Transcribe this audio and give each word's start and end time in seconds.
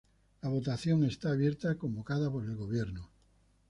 La 0.41 0.49
votación 0.49 1.03
está 1.03 1.29
abierta 1.29 1.75
convocada 1.75 2.31
por 2.31 2.43
el 2.45 2.55
Gobierno. 2.55 3.11